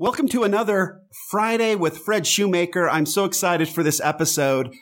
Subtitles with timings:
[0.00, 2.88] Welcome to another Friday with Fred Shoemaker.
[2.88, 4.72] I'm so excited for this episode.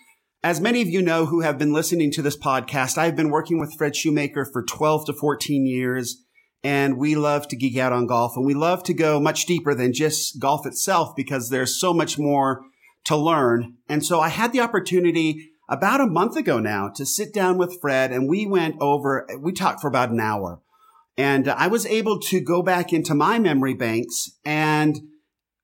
[0.44, 3.58] As many of you know who have been listening to this podcast, I've been working
[3.58, 6.23] with Fred Shoemaker for 12 to 14 years,
[6.62, 9.75] and we love to geek out on golf, and we love to go much deeper
[9.75, 12.62] than just golf itself because there's so much more
[13.07, 13.75] to learn.
[13.89, 17.80] And so I had the opportunity about a month ago now to sit down with
[17.80, 20.61] Fred, and we went over, we talked for about an hour.
[21.19, 24.96] And I was able to go back into my memory banks and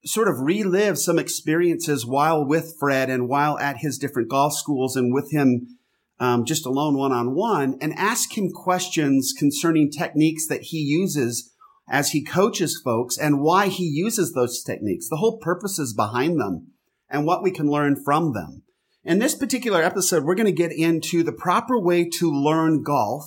[0.04, 4.96] sort of relive some experiences while with Fred and while at his different golf schools
[4.96, 5.78] and with him
[6.18, 11.52] um, just alone one on one and ask him questions concerning techniques that he uses
[11.88, 16.68] as he coaches folks and why he uses those techniques, the whole purposes behind them
[17.08, 18.62] and what we can learn from them.
[19.04, 23.24] In this particular episode, we're going to get into the proper way to learn golf.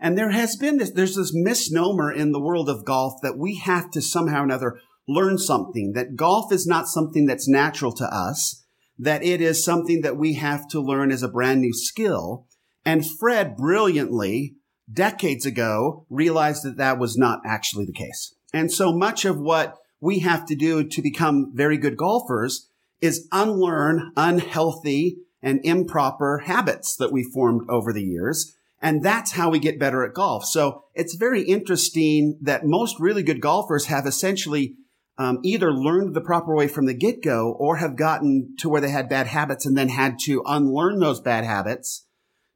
[0.00, 3.56] And there has been this, there's this misnomer in the world of golf that we
[3.56, 8.04] have to somehow or another learn something, that golf is not something that's natural to
[8.04, 8.64] us,
[8.98, 12.46] that it is something that we have to learn as a brand new skill.
[12.84, 14.56] And Fred brilliantly,
[14.92, 18.34] decades ago, realized that that was not actually the case.
[18.52, 22.68] And so much of what we have to do to become very good golfers
[23.00, 28.56] is unlearn unhealthy and improper habits that we formed over the years.
[28.80, 30.44] And that's how we get better at golf.
[30.44, 34.76] So it's very interesting that most really good golfers have essentially
[35.18, 38.80] um, either learned the proper way from the get go or have gotten to where
[38.80, 42.06] they had bad habits and then had to unlearn those bad habits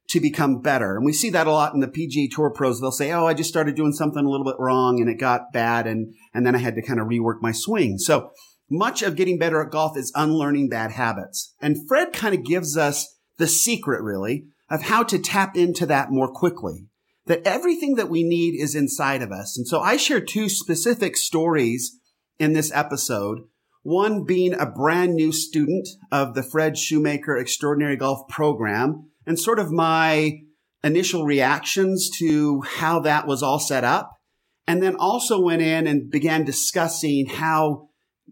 [0.09, 0.95] to become better.
[0.95, 2.79] And we see that a lot in the PGA Tour pros.
[2.79, 5.51] They'll say, Oh, I just started doing something a little bit wrong and it got
[5.51, 5.87] bad.
[5.87, 7.97] And, and then I had to kind of rework my swing.
[7.97, 8.31] So
[8.69, 11.53] much of getting better at golf is unlearning bad habits.
[11.61, 16.09] And Fred kind of gives us the secret really of how to tap into that
[16.09, 16.87] more quickly.
[17.27, 19.55] That everything that we need is inside of us.
[19.55, 21.99] And so I share two specific stories
[22.39, 23.41] in this episode.
[23.83, 29.59] One being a brand new student of the Fred Shoemaker Extraordinary Golf Program and sort
[29.59, 30.39] of my
[30.83, 34.17] initial reactions to how that was all set up.
[34.65, 37.89] And then also went in and began discussing how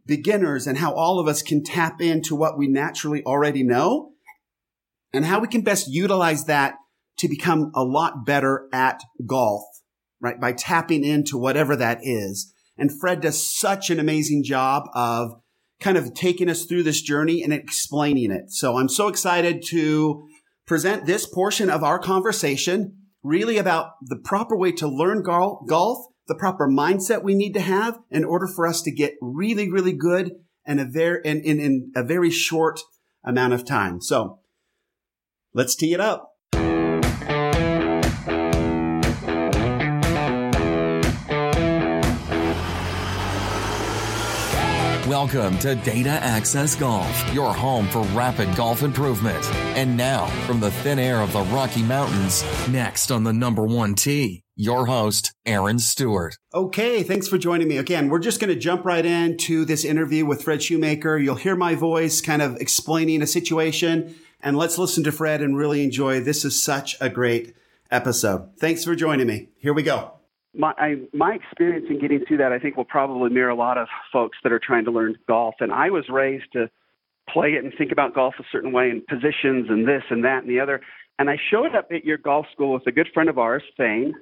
[0.08, 4.12] beginners and how all of us can tap into what we naturally already know
[5.14, 6.76] and how we can best utilize that
[7.18, 9.64] to become a lot better at golf,
[10.20, 10.40] right?
[10.40, 12.54] By tapping into whatever that is.
[12.78, 15.34] And Fred does such an amazing job of
[15.80, 18.52] kind of taking us through this journey and explaining it.
[18.52, 20.28] So I'm so excited to
[20.66, 26.36] present this portion of our conversation really about the proper way to learn golf, the
[26.36, 30.32] proper mindset we need to have in order for us to get really, really good
[30.66, 32.80] in a very, in, in, in a very short
[33.24, 34.02] amount of time.
[34.02, 34.40] So
[35.54, 36.32] let's tee it up.
[45.08, 49.44] Welcome to Data Access Golf, your home for rapid golf improvement.
[49.76, 53.94] And now, from the thin air of the Rocky Mountains, next on the number one
[53.94, 56.38] tee, your host, Aaron Stewart.
[56.54, 57.78] Okay, thanks for joining me.
[57.78, 61.18] Again, we're just going to jump right into this interview with Fred Shoemaker.
[61.18, 65.57] You'll hear my voice kind of explaining a situation, and let's listen to Fred and
[65.57, 66.19] really enjoy.
[66.19, 67.56] This is such a great
[67.90, 68.57] episode.
[68.57, 69.50] Thanks for joining me.
[69.57, 70.13] Here we go
[70.53, 73.78] my I, my experience in getting through that, I think, will probably mirror a lot
[73.78, 75.56] of folks that are trying to learn golf.
[75.59, 76.69] And I was raised to
[77.29, 80.44] play it and think about golf a certain way and positions and this and that
[80.44, 80.81] and the other.
[81.19, 84.16] And I showed up at your golf school with a good friend of ours, Thane,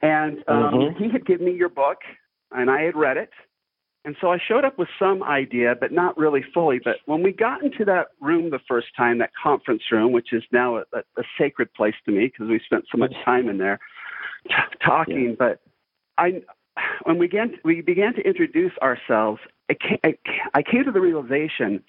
[0.00, 1.04] and um, mm-hmm.
[1.04, 1.98] he had given me your book,
[2.50, 3.30] and I had read it.
[4.04, 6.80] And so I showed up with some idea, but not really fully.
[6.82, 10.42] But when we got into that room the first time, that conference room, which is
[10.50, 13.78] now a, a sacred place to me because we spent so much time in there,
[14.48, 14.54] t-
[14.84, 15.34] talking, yeah.
[15.38, 15.60] but
[16.18, 16.42] I
[17.04, 19.40] when we began we began to introduce ourselves,
[19.70, 20.14] I came, I,
[20.54, 21.84] I came to the realization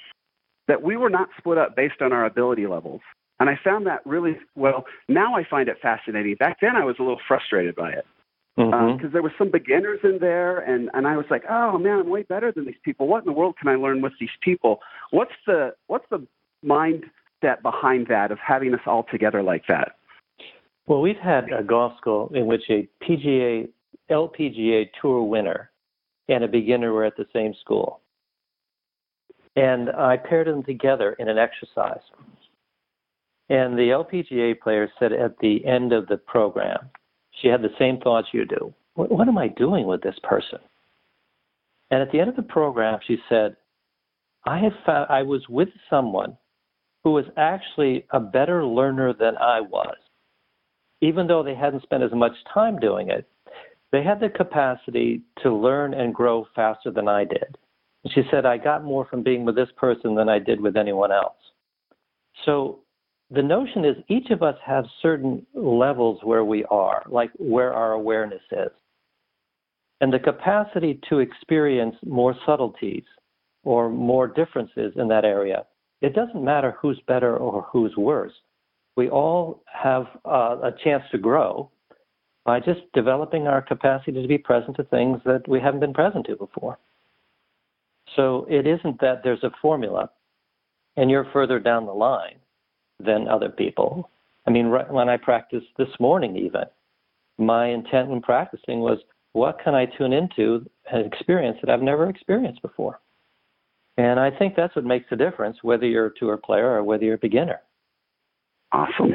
[0.67, 3.01] that we were not split up based on our ability levels.
[3.39, 4.85] And I found that really well.
[5.09, 6.35] Now I find it fascinating.
[6.35, 8.05] Back then, I was a little frustrated by it
[8.55, 9.05] because mm-hmm.
[9.05, 12.09] uh, there were some beginners in there, and and I was like, oh man, I'm
[12.09, 13.07] way better than these people.
[13.07, 14.79] What in the world can I learn with these people?
[15.11, 16.27] What's the what's the
[16.63, 19.93] mindset behind that of having us all together like that?
[20.85, 23.69] Well, we've had a golf school in which a PGA,
[24.11, 25.71] LPGA Tour winner
[26.27, 28.01] and a beginner were at the same school.
[29.55, 32.01] And I paired them together in an exercise.
[33.49, 36.89] And the LPGA player said at the end of the program,
[37.43, 38.73] she had the same thoughts you do.
[38.95, 40.59] What, what am I doing with this person?
[41.91, 43.55] And at the end of the program, she said,
[44.45, 46.37] I have found I was with someone
[47.03, 49.95] who was actually a better learner than I was
[51.03, 53.27] even though they hadn't spent as much time doing it,
[53.91, 57.57] they had the capacity to learn and grow faster than I did.
[58.07, 61.11] she said, I got more from being with this person than I did with anyone
[61.11, 61.35] else.
[62.45, 62.79] So
[63.31, 67.93] the notion is each of us have certain levels where we are, like where our
[67.93, 68.69] awareness is.
[70.01, 73.05] And the capacity to experience more subtleties
[73.63, 75.65] or more differences in that area,
[76.01, 78.33] it doesn't matter who's better or who's worse.
[78.95, 81.71] We all have uh, a chance to grow
[82.45, 86.25] by just developing our capacity to be present to things that we haven't been present
[86.27, 86.77] to before.
[88.15, 90.09] So it isn't that there's a formula
[90.97, 92.35] and you're further down the line
[92.99, 94.09] than other people.
[94.45, 96.63] I mean, right when I practiced this morning, even,
[97.37, 98.99] my intent when practicing was
[99.33, 102.99] what can I tune into an experience that I've never experienced before?
[103.97, 107.03] And I think that's what makes the difference, whether you're a tour player or whether
[107.03, 107.61] you're a beginner.
[108.71, 109.13] Awesome.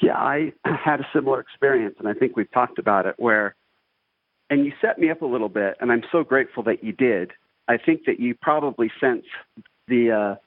[0.00, 3.54] Yeah, I had a similar experience, and I think we've talked about it where,
[4.50, 7.32] and you set me up a little bit, and I'm so grateful that you did.
[7.68, 9.24] I think that you probably sense
[9.88, 10.45] the, uh,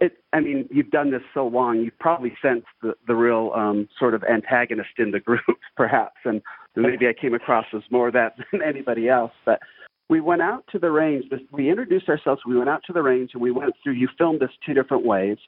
[0.00, 3.88] it, I mean, you've done this so long, you've probably sense the, the real um,
[3.98, 5.40] sort of antagonist in the group,
[5.76, 6.42] perhaps, and
[6.76, 9.32] maybe I came across as more of that than anybody else.
[9.44, 9.60] But
[10.08, 11.24] we went out to the range.
[11.52, 12.42] We introduced ourselves.
[12.46, 13.94] We went out to the range, and we went through.
[13.94, 15.38] You filmed us two different ways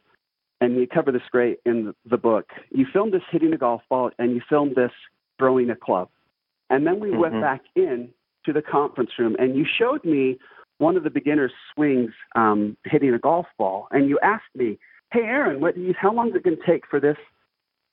[0.62, 2.50] and you cover this great in the book.
[2.70, 4.92] You filmed us hitting a golf ball, and you filmed this
[5.36, 6.08] throwing a club.
[6.70, 7.20] And then we mm-hmm.
[7.20, 8.10] went back in
[8.46, 10.38] to the conference room, and you showed me
[10.82, 14.78] one of the beginner's swings um, hitting a golf ball, and you asked me,
[15.12, 17.16] "Hey, Aaron, what you, how long is it going to take for this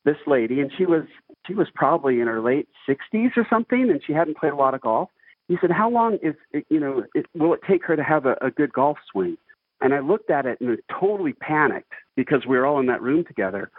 [0.06, 1.03] this lady?" And she was
[1.45, 4.74] she was probably in her late 60s or something, and she hadn't played a lot
[4.74, 5.09] of golf.
[5.47, 8.25] He said, "How long is it, you know it, will it take her to have
[8.25, 9.38] a, a good golf swing?"
[9.81, 13.24] And I looked at it and totally panicked because we were all in that room
[13.24, 13.69] together.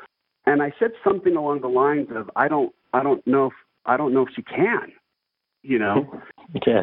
[0.46, 3.54] And I said something along the lines of, "I don't, I don't know if,
[3.86, 4.92] I don't know if she can,"
[5.62, 6.06] you know.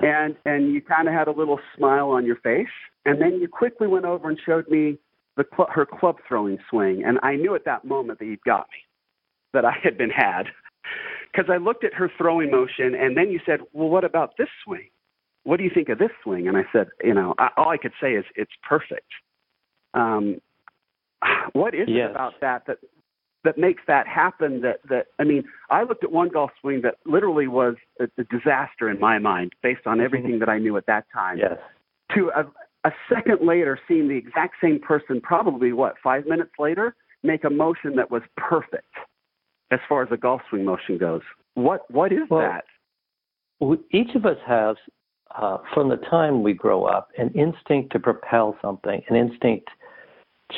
[0.01, 2.67] And and you kind of had a little smile on your face,
[3.05, 4.97] and then you quickly went over and showed me
[5.35, 8.67] the cl- her club throwing swing, and I knew at that moment that you'd got
[8.71, 8.79] me,
[9.53, 10.43] that I had been had,
[11.31, 14.47] because I looked at her throwing motion, and then you said, "Well, what about this
[14.63, 14.87] swing?"
[15.47, 16.49] what do you think of this swing?
[16.49, 19.07] And I said, you know, I, all I could say is it's perfect.
[19.93, 20.41] Um,
[21.53, 22.09] what is yes.
[22.09, 22.79] it about that that
[23.47, 24.59] that makes that happen?
[24.61, 28.25] That that I mean, I looked at one golf swing that literally was a, a
[28.25, 31.37] disaster in my mind, based on everything that I knew at that time.
[31.37, 31.57] Yes.
[32.15, 32.43] To a,
[32.87, 37.49] a second later, seeing the exact same person, probably what five minutes later, make a
[37.49, 38.93] motion that was perfect,
[39.71, 41.21] as far as a golf swing motion goes.
[41.53, 42.65] What what is well, that?
[43.91, 44.75] Each of us has
[45.37, 49.69] uh, from the time we grow up, an instinct to propel something, an instinct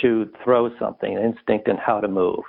[0.01, 2.43] to throw something, an instinct in how to move.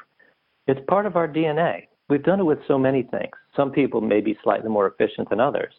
[0.71, 1.89] It's part of our DNA.
[2.09, 3.33] We've done it with so many things.
[3.57, 5.75] Some people may be slightly more efficient than others.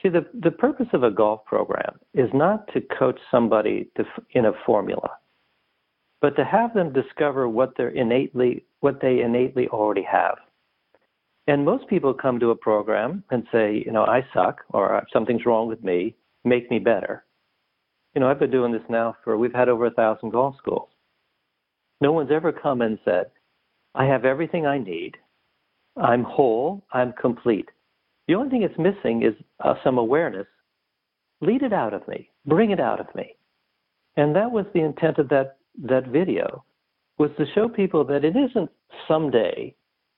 [0.00, 4.44] See, the, the purpose of a golf program is not to coach somebody to, in
[4.44, 5.10] a formula,
[6.20, 10.36] but to have them discover what they're innately, what they innately already have.
[11.48, 15.04] And most people come to a program and say, you know, I suck or uh,
[15.12, 16.14] something's wrong with me,
[16.44, 17.24] make me better.
[18.14, 20.88] You know, I've been doing this now for, we've had over a thousand golf schools.
[22.00, 23.26] No one's ever come and said,
[23.94, 25.16] I have everything I need.
[25.96, 26.82] I'm whole.
[26.92, 27.68] I'm complete.
[28.28, 30.46] The only thing that's missing is uh, some awareness.
[31.40, 32.30] Lead it out of me.
[32.46, 33.36] Bring it out of me.
[34.16, 36.64] And that was the intent of that, that video,
[37.18, 38.70] was to show people that it isn't
[39.08, 39.74] someday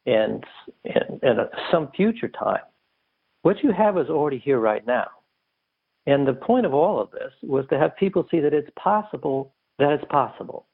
[0.07, 0.45] and
[0.85, 2.62] in, in a, some future time.
[3.43, 5.07] What you have is already here right now.
[6.07, 9.54] And the point of all of this was to have people see that it's possible
[9.78, 10.66] that it's possible.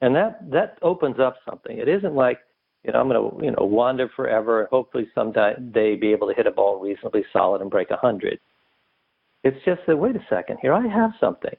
[0.00, 1.76] And that, that opens up something.
[1.76, 2.38] It isn't like,
[2.84, 6.34] you know, I'm going to, you know, wander forever hopefully someday they be able to
[6.34, 8.38] hit a ball reasonably solid and break a hundred.
[9.44, 11.54] It's just that, wait a second, here I have something.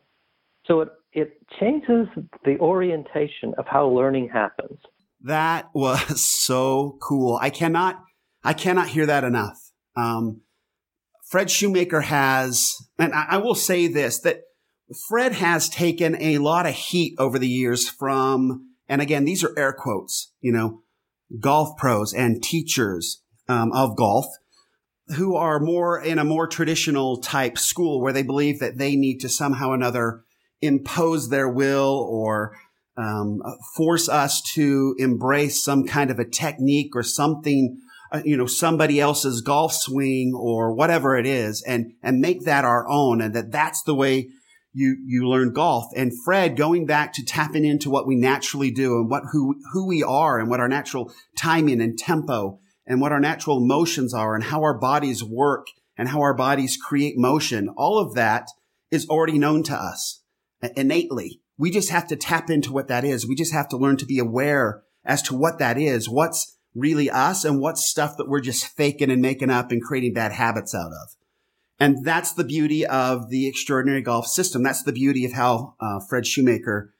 [0.65, 2.07] So it, it changes
[2.45, 4.79] the orientation of how learning happens.
[5.21, 7.37] That was so cool.
[7.41, 8.01] I cannot,
[8.43, 9.57] I cannot hear that enough.
[9.97, 10.41] Um,
[11.29, 14.41] Fred Shoemaker has, and I, I will say this, that
[15.07, 19.57] Fred has taken a lot of heat over the years from, and again, these are
[19.57, 20.81] air quotes, you know,
[21.39, 24.25] golf pros and teachers um, of golf
[25.15, 29.19] who are more in a more traditional type school where they believe that they need
[29.19, 30.23] to somehow another
[30.61, 32.55] impose their will or
[32.97, 33.41] um,
[33.75, 37.79] force us to embrace some kind of a technique or something,
[38.11, 42.65] uh, you know, somebody else's golf swing or whatever it is, and and make that
[42.65, 44.27] our own, and that that's the way
[44.73, 45.85] you you learn golf.
[45.95, 49.87] And Fred, going back to tapping into what we naturally do and what who who
[49.87, 54.35] we are and what our natural timing and tempo and what our natural motions are
[54.35, 58.47] and how our bodies work and how our bodies create motion, all of that
[58.89, 60.23] is already known to us
[60.75, 61.41] innately.
[61.57, 63.27] We just have to tap into what that is.
[63.27, 67.09] We just have to learn to be aware as to what that is, what's really
[67.09, 70.73] us and what's stuff that we're just faking and making up and creating bad habits
[70.73, 71.15] out of.
[71.79, 74.63] And that's the beauty of the extraordinary golf system.
[74.63, 76.93] That's the beauty of how uh, Fred Shoemaker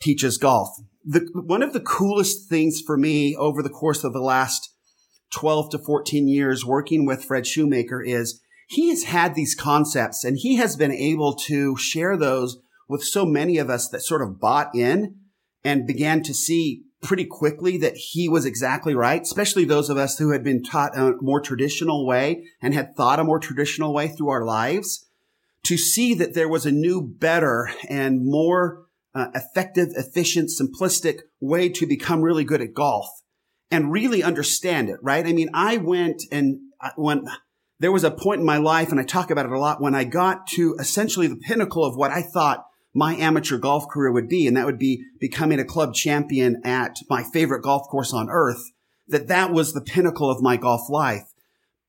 [0.00, 0.70] teaches golf.
[1.04, 4.74] The, one of the coolest things for me over the course of the last
[5.32, 10.36] 12 to 14 years working with Fred Shoemaker is he has had these concepts and
[10.36, 14.40] he has been able to share those with so many of us that sort of
[14.40, 15.16] bought in
[15.64, 20.18] and began to see pretty quickly that he was exactly right, especially those of us
[20.18, 24.08] who had been taught a more traditional way and had thought a more traditional way
[24.08, 25.06] through our lives,
[25.62, 31.68] to see that there was a new, better, and more uh, effective, efficient, simplistic way
[31.68, 33.06] to become really good at golf
[33.70, 35.26] and really understand it, right?
[35.26, 37.26] I mean, I went and uh, when
[37.78, 39.94] there was a point in my life, and I talk about it a lot, when
[39.94, 42.65] I got to essentially the pinnacle of what I thought
[42.96, 46.96] my amateur golf career would be, and that would be becoming a club champion at
[47.10, 48.70] my favorite golf course on earth,
[49.06, 51.24] that that was the pinnacle of my golf life.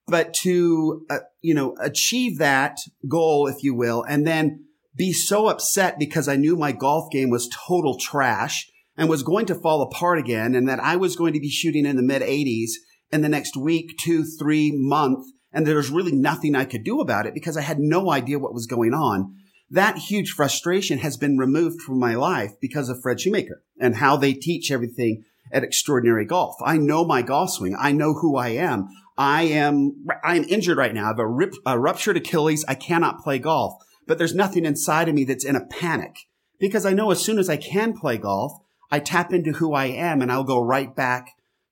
[0.06, 4.66] But to, uh, you know, achieve that goal, if you will, and then
[4.98, 9.46] be so upset because I knew my golf game was total trash and was going
[9.46, 12.22] to fall apart again and that I was going to be shooting in the mid
[12.22, 12.72] 80s
[13.14, 15.26] in the next week, two, three month.
[15.54, 18.40] And there was really nothing I could do about it because I had no idea
[18.40, 19.34] what was going on
[19.70, 24.16] that huge frustration has been removed from my life because of Fred Shoemaker and how
[24.16, 26.56] they teach everything at extraordinary golf.
[26.64, 27.76] I know my golf swing.
[27.80, 28.88] I know who I am.
[29.18, 31.06] I am, I'm injured right now.
[31.06, 32.64] I have a, rip, a ruptured Achilles.
[32.68, 36.16] I cannot play golf, but there's nothing inside of me that's in a panic
[36.60, 38.54] because I know as soon as I can play golf,
[38.92, 41.32] I tap into who I am and I'll go right back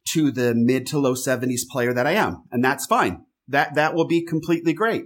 [0.09, 2.43] to the mid to low seventies player that I am.
[2.51, 3.25] And that's fine.
[3.47, 5.05] That, that will be completely great.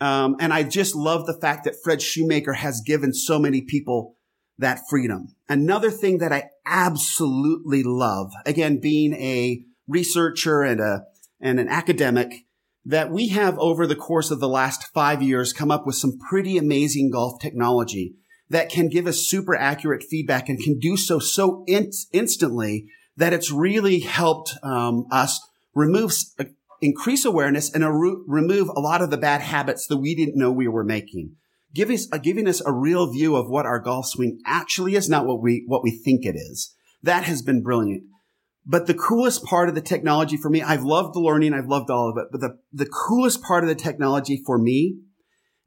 [0.00, 4.16] Um, and I just love the fact that Fred Shoemaker has given so many people
[4.58, 5.28] that freedom.
[5.48, 11.04] Another thing that I absolutely love, again, being a researcher and a,
[11.40, 12.46] and an academic,
[12.84, 16.18] that we have over the course of the last five years come up with some
[16.30, 18.14] pretty amazing golf technology
[18.48, 22.86] that can give us super accurate feedback and can do so so in- instantly
[23.16, 25.40] that it's really helped um, us
[25.74, 26.12] remove
[26.80, 30.36] increase awareness and a re- remove a lot of the bad habits that we didn't
[30.36, 31.36] know we were making.
[31.78, 35.26] Us, uh, giving us a real view of what our golf swing actually is, not
[35.26, 36.74] what we, what we think it is.
[37.02, 38.04] That has been brilliant.
[38.64, 41.54] But the coolest part of the technology for me, I've loved the learning.
[41.54, 42.28] I've loved all of it.
[42.32, 44.98] But the, the coolest part of the technology for me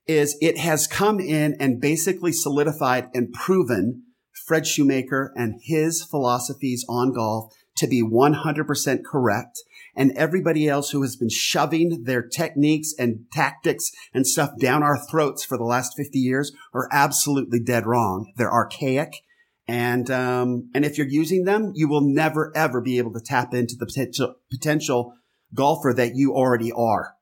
[0.06, 4.04] is it has come in and basically solidified and proven
[4.46, 9.60] Fred Shoemaker and his philosophies on golf to be 100% correct
[9.96, 14.98] and everybody else who has been shoving their techniques and tactics and stuff down our
[14.98, 18.32] throats for the last 50 years are absolutely dead wrong.
[18.38, 19.22] They're archaic.
[19.68, 23.54] And, um, and if you're using them, you will never ever be able to tap
[23.54, 25.14] into the potential, potential
[25.54, 27.16] golfer that you already are.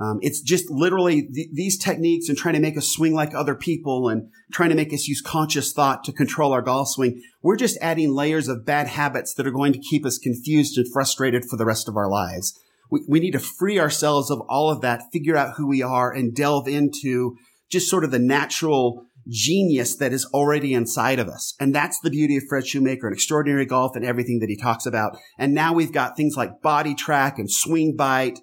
[0.00, 3.54] Um, it's just literally th- these techniques and trying to make us swing like other
[3.54, 7.22] people and trying to make us use conscious thought to control our golf swing.
[7.42, 10.90] We're just adding layers of bad habits that are going to keep us confused and
[10.90, 12.58] frustrated for the rest of our lives.
[12.90, 16.10] We, we need to free ourselves of all of that, figure out who we are
[16.10, 17.36] and delve into
[17.70, 21.54] just sort of the natural genius that is already inside of us.
[21.60, 24.86] And that's the beauty of Fred Shoemaker and extraordinary golf and everything that he talks
[24.86, 25.18] about.
[25.38, 28.38] And now we've got things like BodiTrak and SwingByte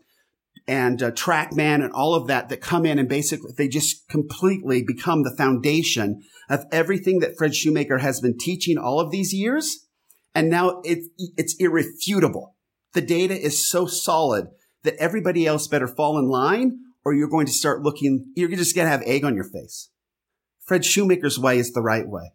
[0.67, 4.83] and uh, TrackMan and all of that that come in and basically they just completely
[4.83, 9.87] become the foundation of everything that Fred Shoemaker has been teaching all of these years.
[10.35, 12.55] And now it's, it's irrefutable.
[12.93, 14.47] The data is so solid
[14.83, 18.75] that everybody else better fall in line or you're going to start looking, you're just
[18.75, 19.89] going to have egg on your face.
[20.65, 22.33] Fred Shoemaker's way is the right way.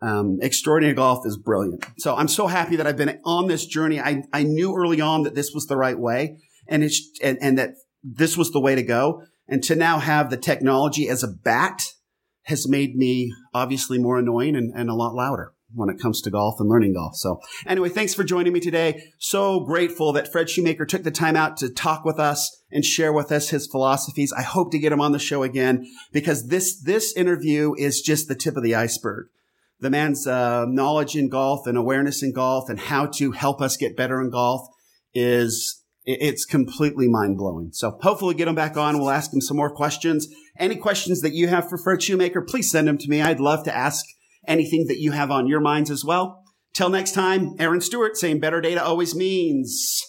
[0.00, 1.84] Um, extraordinary golf is brilliant.
[1.98, 4.00] So I'm so happy that I've been on this journey.
[4.00, 7.58] I, I knew early on that this was the right way and it's and, and
[7.58, 9.22] that this was the way to go.
[9.46, 11.82] And to now have the technology as a bat
[12.44, 16.30] has made me obviously more annoying and, and a lot louder when it comes to
[16.30, 17.16] golf and learning golf.
[17.16, 19.02] So anyway, thanks for joining me today.
[19.18, 23.12] So grateful that Fred Shoemaker took the time out to talk with us and share
[23.12, 24.32] with us his philosophies.
[24.32, 28.28] I hope to get him on the show again because this, this interview is just
[28.28, 29.26] the tip of the iceberg.
[29.80, 33.76] The man's uh, knowledge in golf and awareness in golf and how to help us
[33.76, 34.68] get better in golf
[35.12, 37.70] is it's completely mind blowing.
[37.72, 38.98] So hopefully get him back on.
[38.98, 40.28] We'll ask him some more questions.
[40.58, 43.22] Any questions that you have for Fred Shoemaker, please send them to me.
[43.22, 44.04] I'd love to ask
[44.46, 46.42] anything that you have on your minds as well.
[46.74, 50.00] Till next time, Aaron Stewart saying better data always means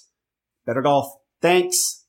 [0.65, 1.07] better golf.
[1.41, 2.05] Thanks.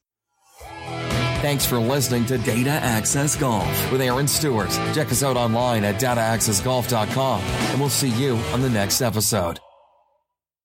[1.42, 4.70] Thanks for listening to Data Access Golf with Aaron Stewart.
[4.94, 9.60] Check us out online at dataaccessgolf.com, and we'll see you on the next episode.